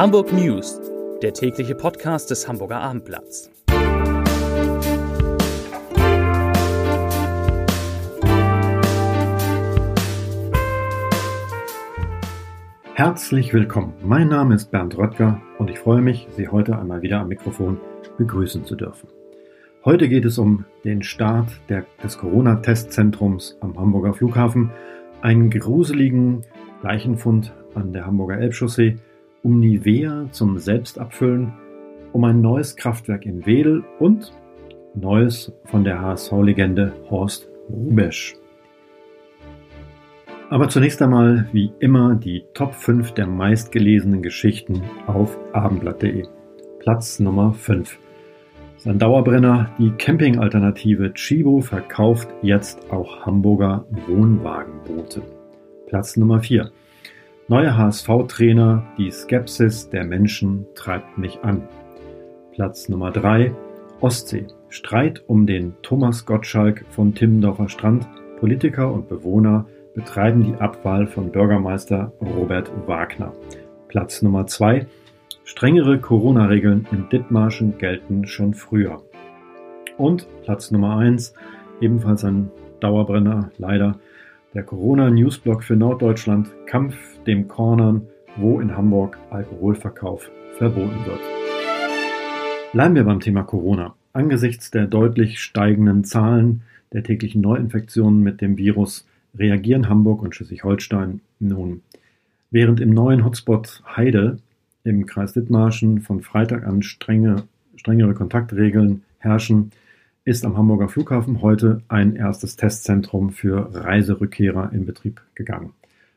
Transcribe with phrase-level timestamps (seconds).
[0.00, 0.80] Hamburg News,
[1.20, 3.50] der tägliche Podcast des Hamburger Abendblatts.
[12.94, 13.92] Herzlich willkommen.
[14.02, 17.78] Mein Name ist Bernd Röttger und ich freue mich, Sie heute einmal wieder am Mikrofon
[18.16, 19.10] begrüßen zu dürfen.
[19.84, 24.70] Heute geht es um den Start der, des Corona-Testzentrums am Hamburger Flughafen,
[25.20, 26.46] einen gruseligen
[26.82, 28.96] Leichenfund an der Hamburger Elbchaussee,
[29.42, 31.52] um Nivea zum Selbstabfüllen,
[32.12, 34.32] um ein neues Kraftwerk in Wedel und
[34.94, 38.36] Neues von der HSV-Legende Horst Rubesch.
[40.48, 46.26] Aber zunächst einmal, wie immer, die Top 5 der meistgelesenen Geschichten auf abendblatt.de.
[46.80, 47.98] Platz Nummer 5.
[48.76, 55.22] Sein Dauerbrenner, die Campingalternative Chibo verkauft jetzt auch Hamburger Wohnwagenboote.
[55.86, 56.72] Platz Nummer 4.
[57.50, 61.68] Neuer HSV-Trainer, die Skepsis der Menschen treibt mich an.
[62.52, 63.52] Platz Nummer 3.
[64.00, 64.46] Ostsee.
[64.68, 68.06] Streit um den Thomas Gottschalk von Timmendorfer Strand.
[68.38, 73.32] Politiker und Bewohner betreiben die Abwahl von Bürgermeister Robert Wagner.
[73.88, 74.86] Platz Nummer 2.
[75.42, 79.02] Strengere Corona-Regeln in Dithmarschen gelten schon früher.
[79.98, 81.34] Und Platz Nummer 1,
[81.80, 83.98] ebenfalls ein Dauerbrenner, leider,
[84.54, 88.06] der Corona-Newsblog für Norddeutschland Kampf dem Cornern,
[88.36, 91.20] wo in Hamburg Alkoholverkauf verboten wird.
[92.72, 93.94] Bleiben wir beim Thema Corona.
[94.12, 96.62] Angesichts der deutlich steigenden Zahlen
[96.92, 99.06] der täglichen Neuinfektionen mit dem Virus
[99.38, 101.82] reagieren Hamburg und Schleswig-Holstein nun.
[102.50, 104.38] Während im neuen Hotspot Heide
[104.82, 107.44] im Kreis Dithmarschen von Freitag an strenge,
[107.76, 109.70] strengere Kontaktregeln herrschen,
[110.24, 115.72] ist am Hamburger Flughafen heute ein erstes Testzentrum für Reiserückkehrer in Betrieb gegangen.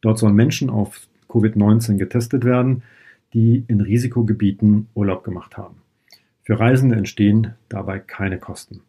[0.00, 2.82] Dort sollen Menschen auf Covid-19 getestet werden,
[3.32, 5.76] die in Risikogebieten Urlaub gemacht haben.
[6.42, 8.80] Für Reisende entstehen dabei keine Kosten.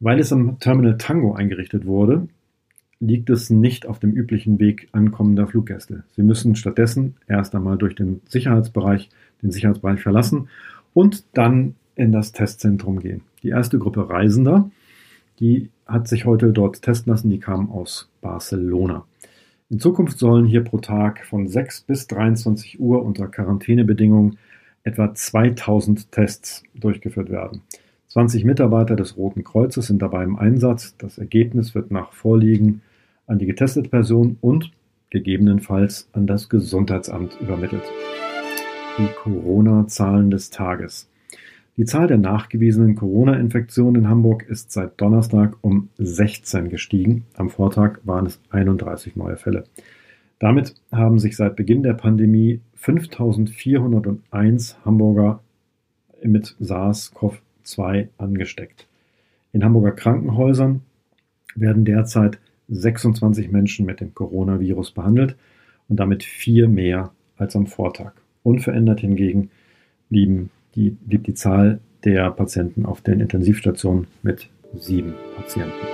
[0.00, 2.28] Weil es am Terminal Tango eingerichtet wurde,
[2.98, 6.04] liegt es nicht auf dem üblichen Weg ankommender Fluggäste.
[6.16, 9.08] Sie müssen stattdessen erst einmal durch den Sicherheitsbereich,
[9.42, 10.48] den Sicherheitsbereich verlassen
[10.92, 13.22] und dann in das Testzentrum gehen.
[13.42, 14.70] Die erste Gruppe Reisender,
[15.38, 19.04] die hat sich heute dort testen lassen, die kam aus Barcelona.
[19.70, 24.38] In Zukunft sollen hier pro Tag von 6 bis 23 Uhr unter Quarantänebedingungen
[24.82, 27.62] etwa 2000 Tests durchgeführt werden.
[28.08, 30.96] 20 Mitarbeiter des Roten Kreuzes sind dabei im Einsatz.
[30.98, 32.82] Das Ergebnis wird nach Vorliegen
[33.28, 34.72] an die getestete Person und
[35.10, 37.84] gegebenenfalls an das Gesundheitsamt übermittelt.
[38.98, 41.08] Die Corona-Zahlen des Tages.
[41.76, 47.24] Die Zahl der nachgewiesenen Corona-Infektionen in Hamburg ist seit Donnerstag um 16 gestiegen.
[47.34, 49.64] Am Vortag waren es 31 neue Fälle.
[50.38, 55.40] Damit haben sich seit Beginn der Pandemie 5401 Hamburger
[56.22, 58.86] mit SARS-CoV-2 angesteckt.
[59.52, 60.82] In Hamburger Krankenhäusern
[61.54, 62.38] werden derzeit
[62.68, 65.36] 26 Menschen mit dem Coronavirus behandelt
[65.88, 68.12] und damit vier mehr als am Vortag.
[68.42, 69.50] Unverändert hingegen
[70.08, 75.86] blieben die, blieb die Zahl der Patienten auf den Intensivstationen mit sieben Patienten.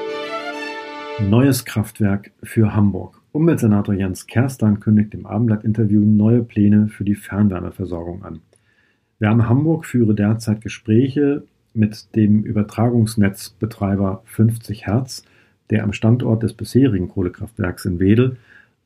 [1.29, 3.21] Neues Kraftwerk für Hamburg.
[3.33, 8.41] Umweltsenator Jens Kerstan kündigt im Abendblatt-Interview neue Pläne für die Fernwärmeversorgung an.
[9.19, 11.43] Wärme Hamburg führe derzeit Gespräche
[11.75, 15.25] mit dem Übertragungsnetzbetreiber 50 Hertz
[15.71, 18.37] der am Standort des bisherigen Kohlekraftwerks in Wedel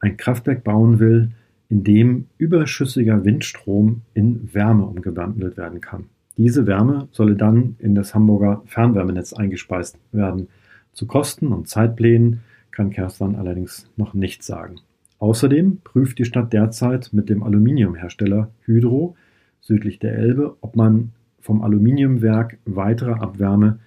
[0.01, 1.31] ein Kraftwerk bauen will,
[1.71, 6.07] in dem überschüssiger Windstrom in Wärme umgewandelt werden kann.
[6.37, 10.49] Diese Wärme solle dann in das Hamburger Fernwärmenetz eingespeist werden.
[10.93, 12.41] Zu Kosten und Zeitplänen
[12.73, 14.77] kann Kerstan allerdings noch nichts sagen.
[15.19, 19.17] Außerdem prüft die Stadt derzeit mit dem Aluminiumhersteller Hydro
[19.61, 23.79] südlich der Elbe, ob man vom Aluminiumwerk weitere Abwärme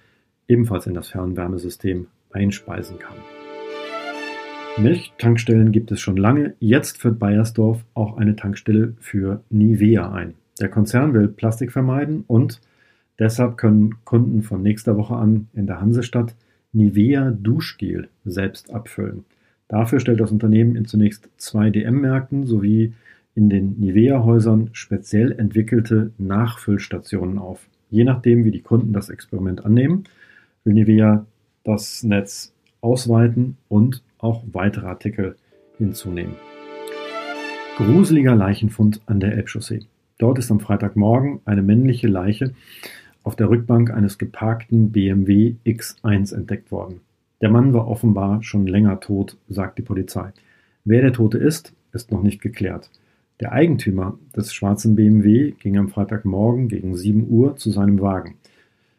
[0.48, 3.16] ebenfalls in das Fernwärmesystem einspeisen kann.
[4.76, 6.54] Milchtankstellen gibt es schon lange.
[6.58, 10.34] Jetzt führt Bayersdorf auch eine Tankstelle für Nivea ein.
[10.60, 12.60] Der Konzern will Plastik vermeiden und
[13.20, 16.34] deshalb können Kunden von nächster Woche an in der Hansestadt
[16.72, 19.24] Nivea Duschgel selbst abfüllen.
[19.68, 22.94] Dafür stellt das Unternehmen in zunächst zwei DM-Märkten sowie
[23.36, 27.60] in den Nivea-Häusern speziell entwickelte Nachfüllstationen auf.
[27.90, 30.04] Je nachdem, wie die Kunden das Experiment annehmen,
[30.64, 31.26] will Nivea
[31.62, 35.36] das Netz ausweiten und auch weitere Artikel
[35.78, 36.34] hinzunehmen.
[37.76, 39.80] Gruseliger Leichenfund an der Elbchaussee.
[40.18, 42.54] Dort ist am Freitagmorgen eine männliche Leiche
[43.22, 47.00] auf der Rückbank eines geparkten BMW X1 entdeckt worden.
[47.40, 50.32] Der Mann war offenbar schon länger tot, sagt die Polizei.
[50.84, 52.90] Wer der Tote ist, ist noch nicht geklärt.
[53.40, 58.36] Der Eigentümer des schwarzen BMW ging am Freitagmorgen gegen 7 Uhr zu seinem Wagen.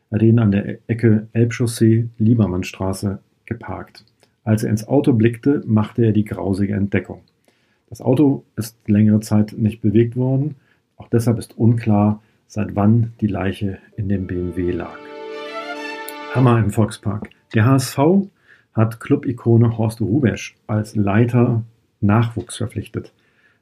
[0.10, 4.04] Er hat ihn an der Ecke Elbchaussee-Liebermannstraße geparkt.
[4.46, 7.24] Als er ins Auto blickte, machte er die grausige Entdeckung.
[7.90, 10.56] Das Auto ist längere Zeit nicht bewegt worden.
[10.98, 14.98] Auch deshalb ist unklar, seit wann die Leiche in dem BMW lag.
[16.36, 17.32] Hammer im Volkspark.
[17.56, 17.98] Der HSV
[18.74, 21.64] hat Club-Ikone Horst Rubesch als Leiter
[22.00, 23.14] Nachwuchs verpflichtet.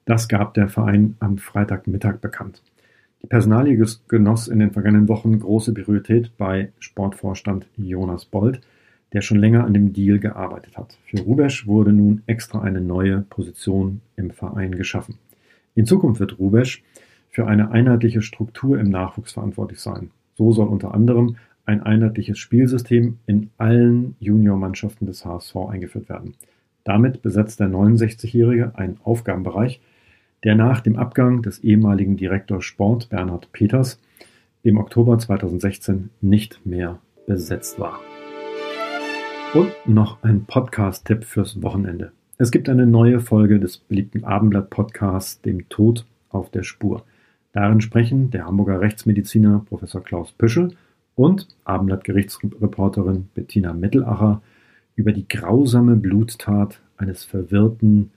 [0.04, 2.62] Das gab der Verein am Freitagmittag bekannt.
[3.22, 8.60] Die Personalie genoss in den vergangenen Wochen große Priorität bei Sportvorstand Jonas Bold,
[9.14, 10.98] der schon länger an dem Deal gearbeitet hat.
[11.06, 15.20] Für Rubesch wurde nun extra eine neue Position im Verein geschaffen.
[15.76, 16.84] In Zukunft wird Rubesch
[17.30, 20.12] für eine einheitliche Struktur im Nachwuchs verantwortlich sein.
[20.36, 26.36] So soll unter anderem ein einheitliches Spielsystem in allen Juniormannschaften des HSV eingeführt werden.
[26.84, 29.80] Damit besetzt der 69-Jährige einen Aufgabenbereich,
[30.44, 34.02] der nach dem Abgang des ehemaligen Direktors Sport Bernhard Peters
[34.62, 38.00] im Oktober 2016 nicht mehr besetzt war.
[39.54, 42.12] Und noch ein Podcast-Tipp fürs Wochenende.
[42.40, 47.04] Es gibt eine neue Folge des beliebten Abendblatt-Podcasts Dem Tod auf der Spur.
[47.52, 50.76] Darin sprechen der Hamburger Rechtsmediziner Professor Klaus Püschel
[51.14, 54.42] und Abendblatt-Gerichtsreporterin Bettina Mittelacher
[54.96, 58.10] über die grausame Bluttat eines verwirrten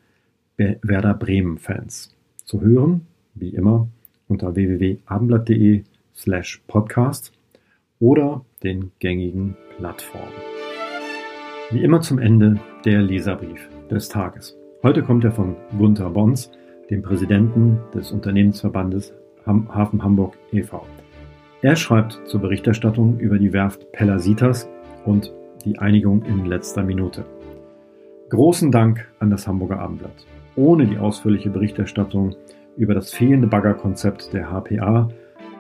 [0.56, 2.14] Werder Bremen-Fans.
[2.44, 3.02] Zu hören,
[3.34, 3.88] wie immer,
[4.26, 5.84] unter www.abendblatt.de
[6.14, 7.30] slash podcast
[8.00, 10.32] oder den gängigen Plattformen.
[11.72, 14.56] Wie immer zum Ende der Leserbrief des Tages.
[14.84, 16.52] Heute kommt er von Gunther Bons,
[16.90, 19.12] dem Präsidenten des Unternehmensverbandes
[19.44, 20.86] Hafen Hamburg e.V.
[21.62, 24.68] Er schreibt zur Berichterstattung über die Werft Pellasitas
[25.06, 25.32] und
[25.64, 27.24] die Einigung in letzter Minute.
[28.30, 30.24] Großen Dank an das Hamburger Abendblatt.
[30.54, 32.36] Ohne die ausführliche Berichterstattung
[32.76, 35.08] über das fehlende Baggerkonzept der HPA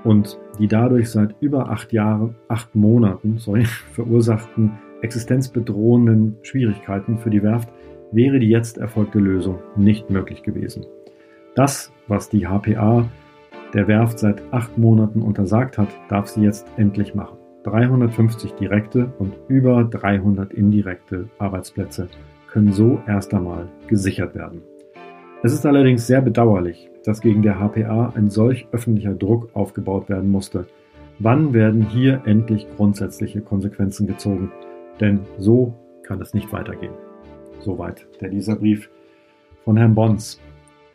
[0.04, 7.42] und die dadurch seit über acht Jahren, acht Monaten, sorry, verursachten existenzbedrohenden Schwierigkeiten für die
[7.42, 7.68] Werft
[8.12, 10.86] wäre die jetzt erfolgte Lösung nicht möglich gewesen.
[11.54, 13.08] Das, was die HPA
[13.74, 17.36] der Werft seit acht Monaten untersagt hat, darf sie jetzt endlich machen.
[17.64, 22.08] 350 direkte und über 300 indirekte Arbeitsplätze
[22.48, 24.62] können so erst einmal gesichert werden.
[25.42, 30.30] Es ist allerdings sehr bedauerlich, dass gegen der HPA ein solch öffentlicher Druck aufgebaut werden
[30.30, 30.66] musste.
[31.18, 34.52] Wann werden hier endlich grundsätzliche Konsequenzen gezogen?
[35.00, 36.94] Denn so kann es nicht weitergehen.
[37.60, 38.90] Soweit der Leserbrief
[39.64, 40.40] von Herrn Bons.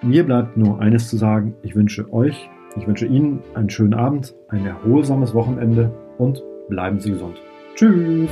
[0.02, 1.54] Mir bleibt nur eines zu sagen.
[1.62, 7.12] Ich wünsche euch, ich wünsche Ihnen einen schönen Abend, ein erholsames Wochenende und bleiben Sie
[7.12, 7.42] gesund.
[7.76, 8.32] Tschüss!